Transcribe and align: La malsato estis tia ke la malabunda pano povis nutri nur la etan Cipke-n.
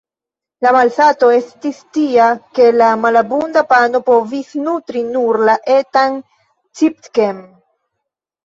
La 0.65 0.69
malsato 0.75 1.27
estis 1.33 1.81
tia 1.97 2.29
ke 2.59 2.65
la 2.79 2.87
malabunda 3.03 3.63
pano 3.75 4.01
povis 4.09 4.57
nutri 4.63 5.05
nur 5.13 5.41
la 5.51 5.59
etan 5.77 6.19
Cipke-n. 6.81 7.47